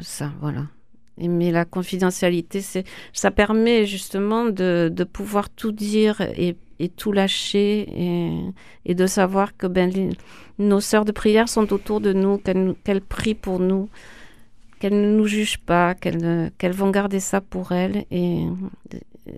[0.00, 0.66] ça, voilà.
[1.18, 2.62] mais la confidentialité,
[3.12, 6.56] ça permet justement de, pouvoir tout dire et,
[6.96, 8.52] tout lâcher
[8.84, 10.12] et, de savoir que ben,
[10.58, 13.88] nos sœurs de prière sont autour de nous, qu'elles prient pour nous
[14.88, 18.44] qu'elles ne nous jugent pas, qu'elles vont garder ça pour elles et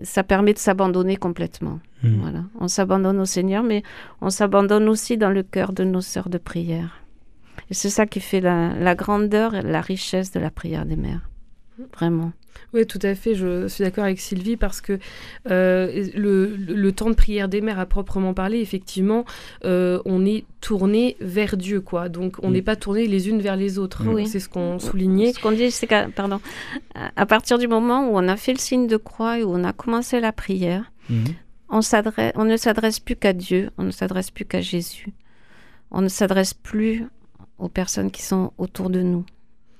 [0.03, 1.79] ça permet de s'abandonner complètement.
[2.03, 2.19] Hmm.
[2.21, 2.43] Voilà.
[2.59, 3.81] On s'abandonne au Seigneur, mais
[4.21, 7.01] on s'abandonne aussi dans le cœur de nos sœurs de prière.
[7.71, 10.95] Et c'est ça qui fait la, la grandeur et la richesse de la prière des
[10.95, 11.27] mères.
[11.95, 12.31] Vraiment.
[12.73, 13.35] Oui, tout à fait.
[13.35, 14.99] Je suis d'accord avec Sylvie parce que
[15.49, 19.25] euh, le, temps de prière des mères à proprement parler, effectivement,
[19.65, 22.09] euh, on est tourné vers Dieu, quoi.
[22.09, 24.03] Donc, on n'est pas tourné les unes vers les autres.
[24.27, 25.33] C'est ce qu'on soulignait.
[25.33, 26.39] Ce qu'on dit, c'est qu'à pardon,
[26.93, 29.63] à partir du moment où on a fait le signe de croix et où on
[29.63, 31.25] a commencé la prière, mhm.
[31.69, 31.79] on,
[32.35, 35.11] on ne s'adresse plus qu'à Dieu, on ne s'adresse plus qu'à Jésus.
[35.89, 37.07] On ne s'adresse plus
[37.57, 39.25] aux personnes qui sont autour de nous.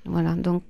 [0.06, 0.64] Voilà, donc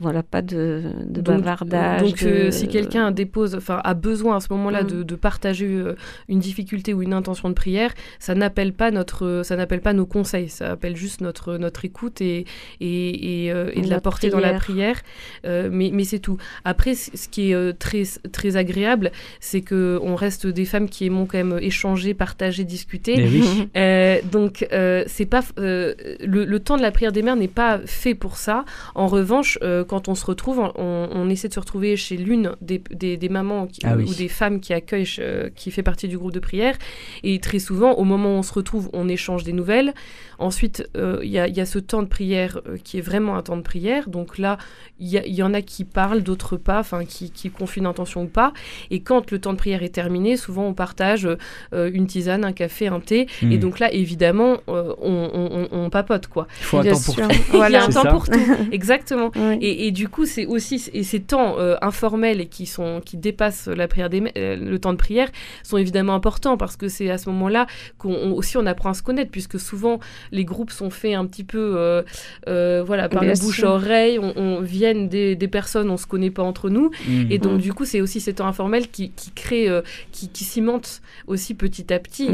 [0.00, 2.02] voilà, pas de, de bavardage.
[2.02, 5.04] Donc, euh, si quelqu'un dépose, enfin, a besoin à ce moment-là mm.
[5.04, 5.94] de, partager euh,
[6.28, 10.04] une difficulté ou une intention de prière, ça n'appelle pas notre, ça n'appelle pas nos
[10.04, 12.44] conseils, ça appelle juste notre notre écoute et
[12.80, 15.00] et, et, euh, de la, porter dans la prière.
[15.44, 16.38] mais mais c'est tout.
[16.64, 21.26] Après, ce qui est très très agréable, c'est que on reste des femmes qui aimons
[21.26, 23.14] quand même échanger, partager, discuter.
[24.32, 24.66] donc
[25.06, 28.64] c'est pas le, le, temps de la prière des mères n'est pas fait pour ça.
[28.96, 32.78] En revanche euh, quand on se retrouve, on, essaie de se retrouver chez l'une des,
[32.78, 36.40] des, mamans ah ou des femmes qui accueillent, euh, qui fait partie du groupe de
[36.40, 36.76] prière.
[37.22, 39.94] Et très souvent, au moment où on se retrouve, on échange des nouvelles.
[40.38, 43.62] Ensuite, euh, il y, a ce temps de prière qui est vraiment un temps de
[43.62, 44.08] prière.
[44.08, 44.58] Donc là,
[44.98, 48.28] il y, en a qui parlent, d'autres pas, enfin qui, qui confient une intention ou
[48.28, 48.52] pas.
[48.90, 51.28] Et quand le temps de prière est terminé, souvent on partage
[51.72, 53.26] une tisane, un café, un thé.
[53.42, 53.58] Et hmm.
[53.58, 56.48] donc là, évidemment, on, papote quoi.
[56.60, 57.22] Il faut un temps pour tout.
[57.54, 58.40] Il y a un temps pour tout.
[58.72, 59.30] Exactement.
[59.60, 63.68] Et, du coup, c'est aussi et ces temps euh, informels et qui sont qui dépassent
[63.68, 65.28] la prière des, euh, le temps de prière
[65.62, 67.66] sont évidemment importants parce que c'est à ce moment-là
[67.98, 70.00] qu'on aussi on apprend à se connaître puisque souvent
[70.32, 72.02] les groupes sont faits un petit peu
[72.48, 76.06] euh, voilà par la bouche à oreille, on, on viennent des, des, personnes, on se
[76.06, 77.30] connaît pas entre nous mmh.
[77.30, 77.62] et donc mmh.
[77.62, 79.70] du coup c'est aussi ces temps informels qui, qui créent,
[80.12, 82.28] qui, qui cimentent aussi petit à petit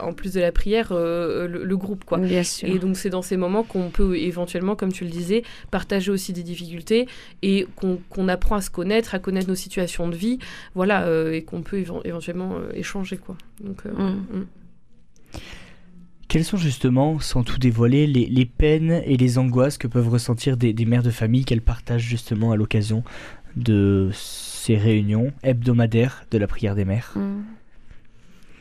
[0.00, 2.18] en plus de la prière le, groupe quoi.
[2.62, 6.32] Et donc c'est dans ces moments qu'on peut éventuellement, comme tu le disais, partager aussi
[6.32, 7.06] des difficultés
[7.42, 10.38] et qu'on apprend à se connaître, à connaître nos situations de vie,
[10.74, 13.36] voilà, euh, et qu'on peut éventuellement euh, échanger, quoi.
[13.62, 14.38] Donc, euh, mm.
[14.38, 14.46] Mm.
[16.28, 20.74] Quelles sont justement, sans tout dévoiler, les, peines et les angoisses que peuvent ressentir des,
[20.84, 23.02] mères de famille qu'elles partagent justement à l'occasion
[23.56, 27.14] de ces réunions hebdomadaires de la prière des mères?
[27.16, 27.57] Mm.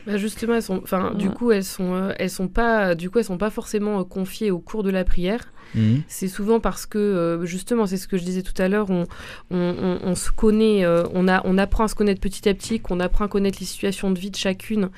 [0.08, 3.26] Bah, justement, elles sont, enfin, du coup, elles sont, elles sont pas, du coup, elles
[3.26, 5.52] sont pas forcément confiées au cours de la prière.
[5.76, 6.02] Mhm.
[6.08, 9.06] C'est souvent parce que, justement, c'est ce que je disais tout à l'heure, on,
[9.52, 13.02] on, on, se connaît, on, a, on apprend à se connaître petit à petit, qu'on
[13.02, 14.90] apprend à connaître les situations de vie de chacune,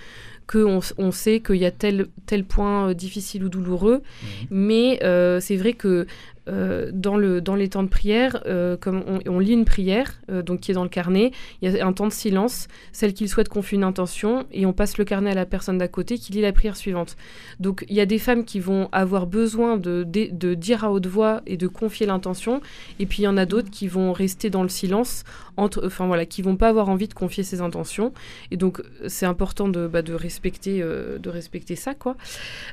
[0.46, 4.04] qu'on on sait qu'il y a tel, tel point difficile ou douloureux.
[4.22, 4.48] Mhm.
[4.52, 5.00] Mais
[5.42, 6.06] c'est vrai que
[6.48, 10.42] euh, dans, le, dans les temps de prière, euh, comme on, lit une prière, euh,
[10.42, 13.30] donc qui est dans le carnet, il y a un temps de silence, celle qu'il
[13.30, 16.32] souhaite confie une intention, et on passe le carnet à la personne d'à côté qui
[16.32, 17.18] lit la prière suivante.
[17.60, 21.08] Donc il y a des femmes qui vont avoir besoin de, de, dire à haute
[21.08, 22.62] voix et de confier l'intention,
[23.00, 25.26] et puis il y en a d'autres qui vont rester dans le silence,
[25.58, 28.14] entre, enfin voilà, qui vont pas avoir envie de confier ses intentions,
[28.50, 32.16] et donc c'est important de, bah, de, respecter, de respecter ça, quoi.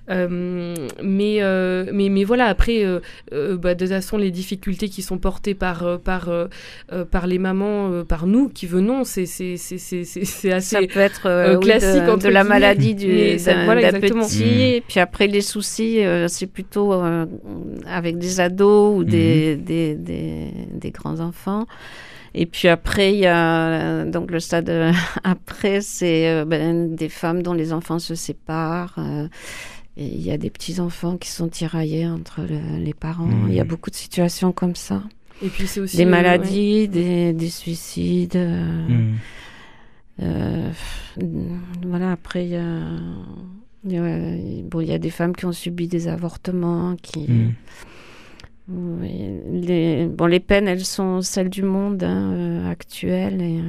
[0.09, 2.85] mais, mais, mais voilà, après,
[3.75, 6.47] de toute façon, les difficultés qui sont portées par, euh, par, euh,
[6.93, 12.17] euh, par les mamans, par nous qui venons, c'est assez Ça peut être classique de,
[12.17, 14.77] de la maladie du, d'un petit.
[14.77, 16.93] Et puis après, les soucis, c'est plutôt
[17.87, 19.65] avec des ados ou des, mhm.
[19.65, 21.67] des, des, des grands-enfants.
[22.39, 24.71] Et puis après, il y a donc le stade
[25.25, 28.99] après, c'est ben, des femmes dont les enfants se séparent.
[29.97, 33.31] Il y a des petits-enfants qui sont tiraillés entre les parents.
[33.49, 35.03] Il y a beaucoup de situations comme ça.
[35.43, 35.97] Et puis c'est aussi...
[35.97, 38.37] Des maladies, des, des, suicides.
[38.37, 39.15] Euh, mmh.
[40.23, 40.71] euh,
[41.87, 42.81] voilà, après, il y a...
[43.85, 47.55] Il y, a, bon, il y a des femmes qui ont subi des avortements, qui...
[48.69, 49.05] Mmh.
[49.53, 53.41] les, bon, les peines, elles sont celles du monde hein, euh, actuel.
[53.41, 53.61] Et,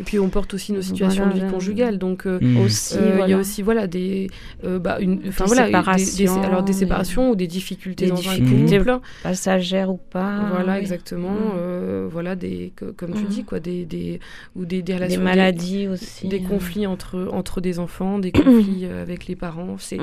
[0.00, 2.56] et puis on porte aussi nos situations de vie conjugale, donc euh, mmh.
[2.56, 4.30] aussi, euh, il y a aussi voilà des,
[4.64, 8.16] euh, bah, une, enfin voilà, séparations, des, alors des séparations ou des difficultés des dans
[8.16, 10.48] difficultés un couple, passagères ou pas.
[10.50, 11.34] Voilà, exactement.
[11.34, 12.06] Mmh.
[12.10, 13.28] voilà des, comme tu mmh.
[13.28, 14.20] dis quoi, des, des
[14.56, 18.86] ou des, des relations, des maladies aussi, des conflits entre entre des enfants, des conflits
[18.86, 19.76] avec les parents.
[19.78, 19.98] C'est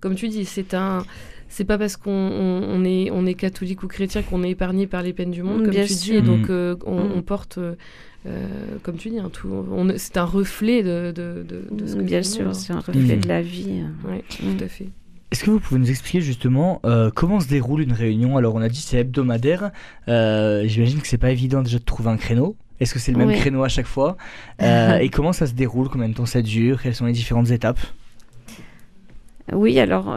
[0.00, 1.04] comme tu dis, c'est un
[1.48, 5.02] c'est pas parce qu'on on, est, on est catholique ou chrétien qu'on est épargné par
[5.02, 7.74] les peines du monde, comme tu dis, et donc on, porte euh,
[8.82, 9.30] comme tu dis, hein,
[9.96, 13.42] c'est un reflet de, de, de, ce que Bien sûr, c'est un reflet de la
[13.42, 13.82] vie.
[14.04, 14.56] Oui, mm.
[14.56, 14.88] tout à fait.
[15.30, 18.38] Est-ce que vous pouvez nous expliquer justement euh, comment se déroule une réunion?
[18.38, 19.72] Alors on a dit c'est hebdomadaire.
[20.08, 22.56] Euh, j'imagine que c'est pas évident déjà de trouver un créneau.
[22.80, 24.16] Est-ce que c'est le même créneau à chaque fois?
[24.60, 25.88] Et comment ça se déroule?
[25.88, 26.80] Combien de temps ça dure?
[26.80, 27.80] Quelles sont les différentes étapes?
[29.52, 30.16] Oui, alors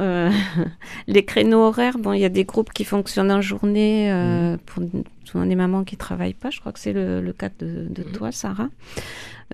[1.07, 4.57] les créneaux horaires, bon, il y a des groupes qui fonctionnent en journée mm.
[4.65, 4.83] pour
[5.31, 6.49] souvent des mamans qui travaillent pas.
[6.49, 8.11] Je crois que c'est le, cas de, mhm.
[8.13, 8.69] toi, Sarah.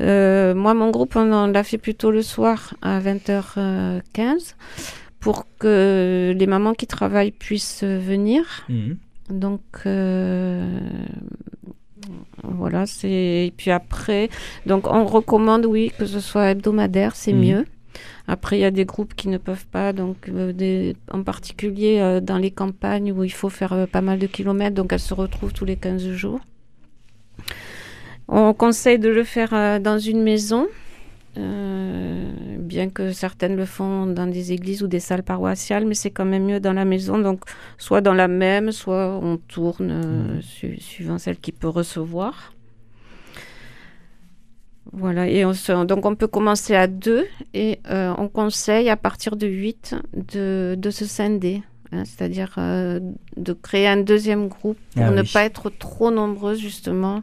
[0.02, 4.56] Euh, moi, mon groupe, on, l'a fait plutôt le soir à 20h15
[5.20, 8.66] pour que les mamans qui travaillent puissent venir.
[8.70, 8.98] Mhm.
[9.30, 10.80] Donc, euh,
[12.44, 13.48] voilà, c'est.
[13.48, 14.30] Et puis après,
[14.66, 17.66] donc on recommande, oui, que ce soit hebdomadaire, c'est mieux.
[18.28, 22.20] Après, il y a des groupes qui ne peuvent pas, donc euh, en particulier euh,
[22.20, 25.14] dans les campagnes où il faut faire euh, pas mal de kilomètres, donc elles se
[25.14, 26.42] retrouvent tous les 15 jours.
[28.28, 30.68] On conseille de le faire dans une maison,
[31.38, 36.26] bien que certaines le font dans des églises ou des salles paroissiales, mais c'est quand
[36.26, 37.46] même mieux dans la maison, donc
[37.78, 40.42] soit dans la même, soit on tourne mmh.
[40.80, 42.52] suivant celle qui peut recevoir.
[44.94, 45.54] Voilà, et on
[45.86, 49.96] donc on peut commencer à deux et euh, on conseille à partir de 8
[50.34, 53.00] de, de se scinder, hein, c'est-à-dire euh,
[53.36, 57.22] de créer un deuxième groupe pour ah ne pas être trop nombreux justement,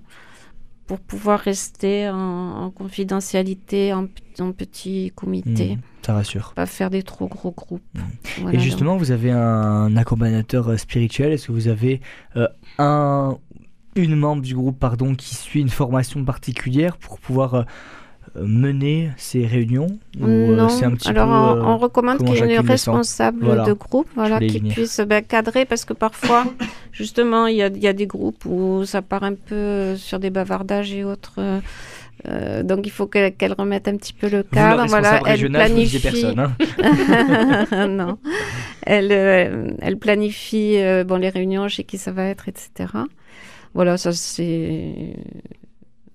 [0.86, 5.76] pour pouvoir rester en, confidentialité, en, en, petit comité.
[5.76, 6.52] Mmh, ça rassure.
[6.54, 7.82] Pas faire des trop gros groupes.
[7.94, 8.52] Mmh.
[8.52, 11.32] et justement, vous avez un accompagnateur euh, spirituel.
[11.32, 12.00] Est-ce que vous avez
[12.78, 13.38] un
[13.96, 17.66] une membre du groupe pardon, qui suit une formation particulière pour pouvoir
[18.36, 19.86] euh, mener ces réunions
[20.20, 24.08] euh, Non, un petit alors on, euh, recommande qu'il y ait une responsable de groupe
[24.16, 26.44] voilà, qui puisse ben, cadrer parce que parfois,
[26.92, 30.30] justement, il y a, y a, des groupes où ça part un peu sur des
[30.30, 31.40] bavardages et autres.
[32.64, 34.86] donc il faut qu'elle remette un petit peu le cadre.
[34.88, 36.00] voilà, elle planifie.
[36.00, 38.18] Personne, hein non,
[38.82, 42.88] elle, elle planifie bon les réunions chez qui ça va être, etc.
[43.74, 45.16] Voilà, ça c'est.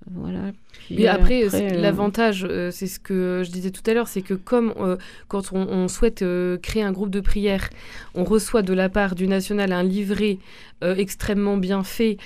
[0.10, 0.52] Voilà.
[0.92, 4.34] Et après, euh, l'avantage, euh, c'est ce que je disais tout à l'heure, c'est que
[4.34, 4.98] comme euh,
[5.28, 6.24] quand on, souhaite
[6.62, 7.70] créer un groupe de prière,
[8.16, 10.38] on reçoit de la part du national un livret
[10.82, 12.18] extrêmement bien fait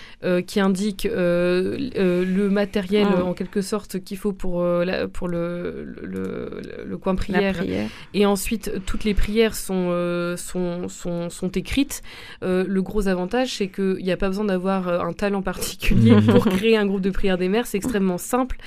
[0.46, 3.24] qui indique le matériel ah.
[3.24, 7.64] en quelque sorte qu'il faut pour, la, pour le, le, le, coin prière.
[8.14, 12.02] Et ensuite, toutes les prières sont, sont, sont, sont, écrites.
[12.42, 16.78] le gros avantage, c'est qu'il n'y a pas besoin d'avoir un talent particulier pour créer
[16.78, 17.66] un groupe de prière des mères.
[17.66, 18.58] C'est extrêmement simple simple.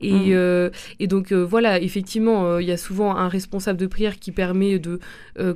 [0.00, 0.70] Et, mm.
[0.98, 4.98] et donc voilà, effectivement, il y a souvent un responsable de prière qui permet de,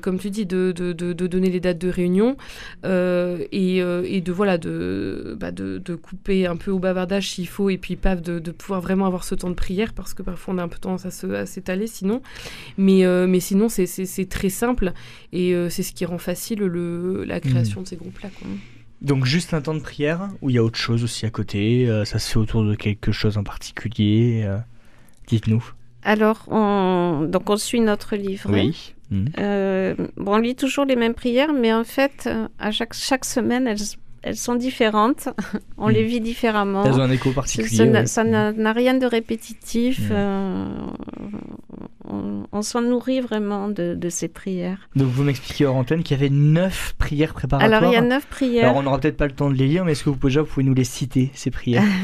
[0.03, 2.37] comme tu dis, de, de, de, donner les dates de réunion
[2.85, 7.79] et, et, de voilà de, bah, de, couper un peu au bavardage s'il faut et
[7.79, 10.63] puis paf de, pouvoir vraiment avoir ce temps de prière parce que parfois on a
[10.63, 12.23] un peu tendance à s'étaler sinon.
[12.79, 14.93] Mais, mais sinon c'est très simple
[15.33, 17.85] et c'est ce qui rend facile le, la création mm.
[17.85, 18.31] de ces groupes-là.
[19.03, 21.89] Donc juste un temps de prière ou il y a autre chose aussi à côté
[21.89, 24.59] euh, Ça se fait autour de quelque chose en particulier euh,
[25.27, 25.65] Dites-nous.
[26.03, 27.27] Alors, on...
[27.29, 28.49] donc on suit notre livre.
[28.53, 28.95] Oui.
[29.11, 29.25] Mm.
[29.39, 32.29] Euh, bon, on lit toujours les mêmes prières, mais en fait,
[32.59, 35.29] à chaque, chaque semaine, elles elles sont différentes,
[35.79, 36.09] on les hmm.
[36.09, 36.85] vit différemment.
[36.85, 38.07] Elles ont un écho particulier.
[38.07, 40.01] Ça n'a rien de répétitif.
[40.11, 40.67] Euh,
[42.53, 44.89] on, s'en nourrit vraiment de, ces prières.
[44.97, 47.83] Donc vous m'expliquez hors antenne qu'il y avait neuf prières préparatoires.
[47.83, 48.65] Alors il y a neuf prières.
[48.65, 50.31] Alors on n'aura peut-être pas le temps de les lire, mais est-ce que vous pouvez,
[50.31, 51.85] déjà, vous pouvez nous les citer, ces prières?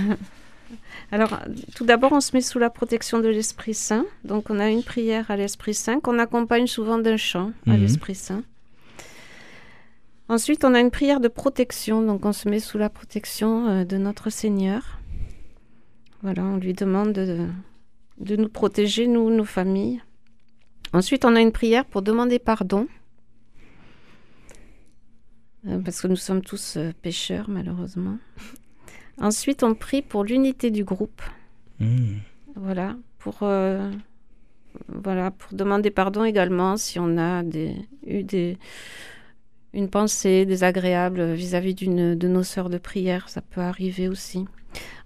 [1.13, 1.41] Alors,
[1.75, 4.07] tout d'abord, on se met sous la protection de l'Esprit Saint.
[4.25, 7.83] Donc, on a une prière à l'Esprit Saint qu'on accompagne souvent d'un chant à mhm.
[7.83, 8.43] l'Esprit Saint.
[10.31, 13.85] Ensuite, on a une prière de protection, donc on se met sous la protection euh,
[13.85, 14.99] de notre Seigneur.
[16.23, 17.47] Voilà, on lui demande de,
[18.19, 20.03] nous protéger, nous, nos familles.
[20.93, 22.87] Ensuite, on a une prière pour demander pardon,
[25.67, 28.19] euh, parce que nous sommes tous euh, pécheurs, malheureusement.
[29.19, 31.23] Ensuite, on prie pour l'unité du groupe.
[31.81, 32.17] Mmh.
[32.57, 33.39] Voilà, pour,
[34.89, 37.43] voilà, pour demander pardon également si on a
[38.07, 38.59] eu des
[39.75, 44.45] une pensée désagréable vis-à-vis d'une de nos sœurs de prière, ça peut arriver aussi.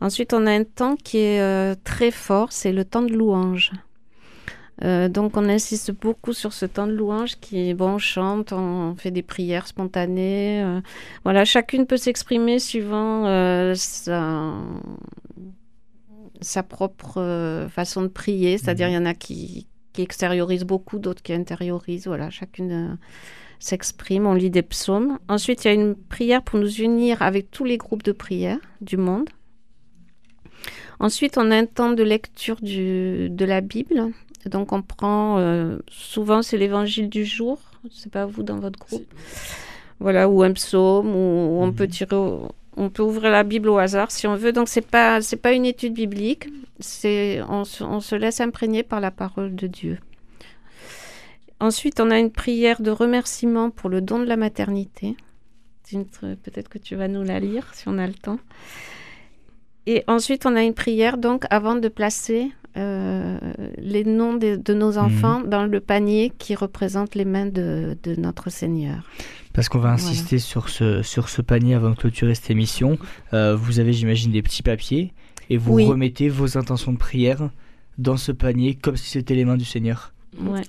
[0.01, 3.73] Ensuite, on a un temps qui est euh, très fort, c'est le temps de louange.
[4.85, 8.95] Euh, donc on insiste beaucoup sur ce temps de louange qui bon, on chante, on
[8.95, 10.63] fait des prières spontanées.
[10.63, 10.81] Euh,
[11.25, 13.25] voilà, chacune peut s'exprimer suivant
[13.75, 14.53] sa,
[16.43, 18.59] sa, propre façon de prier.
[18.59, 18.93] C'est-à-dire, mhm.
[18.93, 22.07] il y en a qui, qui extériorisent beaucoup, d'autres qui intériorisent.
[22.07, 22.99] Voilà, chacune
[23.59, 25.19] s'exprime, on lit des psaumes.
[25.29, 28.59] Ensuite, il y a une prière pour nous unir avec tous les groupes de prière
[28.81, 29.29] du monde.
[31.01, 34.13] Ensuite, on a un temps de lecture du, de la Bible.
[34.47, 37.59] Donc, on prend, euh, souvent, c'est l'évangile du jour.
[37.91, 39.07] C'est pas vous dans votre groupe.
[39.99, 41.91] Voilà, ou un psaume, ou on peut mhm.
[41.91, 42.17] tirer,
[42.77, 44.53] on peut ouvrir la Bible au hasard si on veut.
[44.53, 46.49] Donc, c'est pas, c'est pas une étude biblique.
[46.79, 49.99] C'est, on se laisse imprégner par la parole de Dieu.
[51.59, 55.17] Ensuite, on a une prière de remerciement pour le don de la maternité.
[56.21, 58.39] Peut-être que tu vas nous la lire si on a le temps.
[59.87, 63.39] Et ensuite, on a une prière donc avant de placer euh,
[63.79, 64.99] les noms de, nos mhm.
[64.99, 69.03] enfants dans le panier qui représente les mains de, notre Seigneur.
[69.53, 72.99] Parce qu'on va insister sur, ce, sur ce panier avant de clôturer cette émission.
[73.33, 75.15] Euh, vous avez, j'imagine, des petits papiers
[75.49, 77.49] et vous remettez vos intentions de prière
[77.97, 80.13] dans ce panier comme si c'était les mains du Seigneur.
[80.39, 80.63] Ouais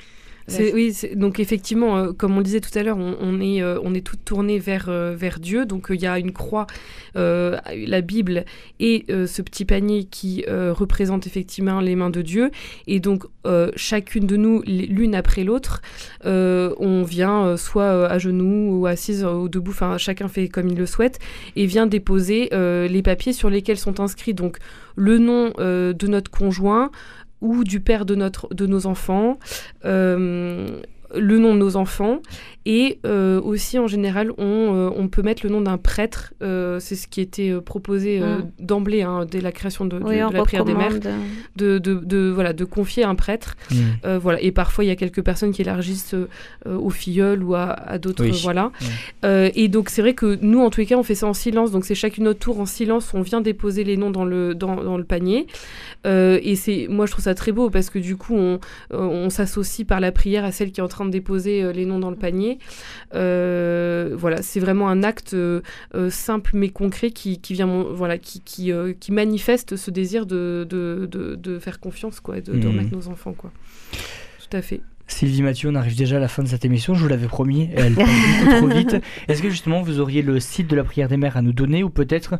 [0.50, 3.94] oui, donc effectivement, euh, comme on le disait tout à l'heure, on, est, euh, on
[3.94, 5.66] est tout tourné vers, euh, vers Dieu.
[5.66, 6.68] Donc il y a une croix,
[7.16, 8.46] la Bible
[8.80, 12.52] et ce petit panier qui représente effectivement les mains de Dieu.
[12.86, 13.26] Et donc
[13.76, 15.82] chacune de nous, l'une après l'autre,
[16.24, 20.86] on vient soit à genoux ou assise ou debout, enfin chacun fait comme il le
[20.86, 21.18] souhaite,
[21.56, 24.58] et vient déposer les papiers sur lesquels sont inscrits donc
[24.96, 26.92] le nom de notre conjoint,
[27.42, 29.38] ou du père de, notre, de nos enfants,
[29.86, 30.82] euh,
[31.16, 32.22] le nom de nos enfants
[32.70, 36.34] et euh, aussi, en général, on, euh, on, peut mettre le nom d'un prêtre.
[36.44, 38.52] Euh, c'est ce qui était proposé mm.
[38.60, 41.00] d'emblée, hein, dès la création de, la prière des mères,
[41.56, 43.56] de, de, de, voilà, de confier un prêtre.
[44.04, 44.42] Voilà.
[44.42, 46.14] Et parfois, il y a quelques personnes qui élargissent
[46.66, 48.26] aux filleuls ou à, à d'autres.
[48.44, 48.74] Voilà.
[49.24, 51.72] et donc, c'est vrai que nous, en tous les cas, on fait ça en silence.
[51.72, 53.14] Donc, c'est chacune notre tour en silence.
[53.14, 55.48] On vient déposer les noms dans le, dans, dans le panier.
[56.04, 58.60] et c'est, moi, je trouve ça très beau parce que du coup, on,
[58.92, 62.00] on s'associe par la prière à celle qui est en train de déposer les noms
[62.00, 62.60] dans le panier.
[63.14, 65.62] Euh, voilà, c'est vraiment un acte euh,
[65.96, 71.80] euh, simple mais concret qui, vient, voilà, qui, qui, manifeste ce désir de, de, faire
[71.80, 72.68] confiance, quoi, de, mhm.
[72.68, 73.52] remettre nos enfants, quoi.
[73.92, 74.82] Tout à fait.
[75.10, 77.70] Sylvie Mathieu, on arrive déjà à la fin de cette émission, je vous l'avais promis,
[77.74, 78.10] elle passe
[78.44, 78.98] beaucoup trop vite.
[79.30, 81.82] Est-ce que justement vous auriez le site de la prière des mères à nous donner
[81.82, 82.36] ou peut-être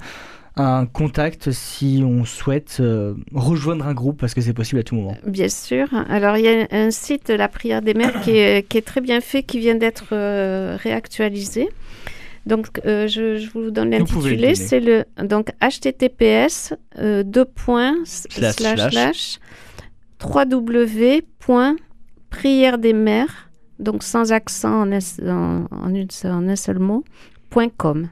[0.58, 4.96] un contact si on souhaite euh, rejoindre un groupe parce que c'est possible à tout
[4.96, 5.16] moment.
[5.26, 5.88] Bien sûr.
[6.10, 9.02] Alors il y a un site la prière des mères qui est, qui est très
[9.02, 11.70] bien fait, qui vient d'être euh, réactualisé.
[12.46, 19.40] Donc euh, je, je, vous donne l'intitulé, c'est le donc https deux points slash slash.
[20.24, 21.18] www.prière
[22.78, 23.50] des mères
[23.80, 25.94] donc sans accent en, en, en,
[26.50, 27.04] un seul mot
[27.78, 28.10] .com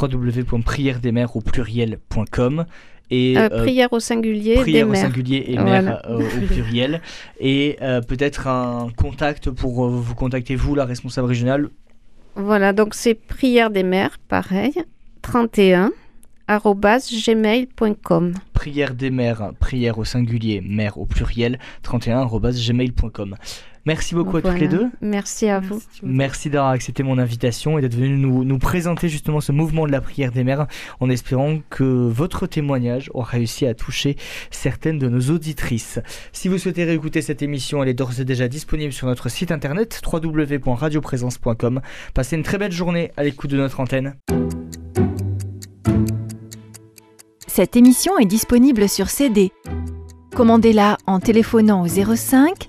[0.00, 2.66] www.prièredesmères au pluriel.com
[3.08, 5.00] et euh, prière au singulier, prière des au mères.
[5.02, 5.82] singulier et Voilà.
[5.82, 7.00] mère euh, au pluriel.
[7.38, 11.70] Et euh, peut-être un contact pour euh, vous contacter, vous, la responsable régionale.
[12.34, 14.74] Voilà, donc c'est prière des mères, pareil,
[15.22, 15.92] 31
[16.48, 18.34] arobase gmail.com.
[18.52, 23.36] Prière des mères, prière au singulier, mère au pluriel, 31.gmail.com.
[23.86, 24.88] Merci beaucoup à toutes les deux.
[25.00, 25.80] Merci à vous.
[26.02, 29.92] Merci d'avoir accepté mon invitation et d'être venu nous, nous présenter justement ce mouvement de
[29.92, 30.66] la prière des mères
[30.98, 34.16] en espérant que votre témoignage aura réussi à toucher
[34.50, 36.00] certaines de nos auditrices.
[36.32, 39.52] Si vous souhaitez réécouter cette émission, elle est d'ores et déjà disponible sur notre site
[39.52, 41.80] internet www.radioprésence.com.
[42.12, 44.16] Passez une très belle journée à l'écoute de notre antenne.
[47.46, 49.52] Cette émission est disponible sur CD.
[50.34, 52.68] Commandez-la en téléphonant au 05